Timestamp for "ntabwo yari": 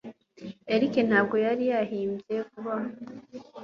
1.09-1.63